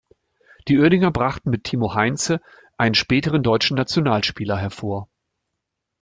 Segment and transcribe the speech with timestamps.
[0.67, 2.41] Die Uerdinger brachten mit Timo Heinze
[2.75, 5.07] einen späteren deutschen Nationalspieler hervor.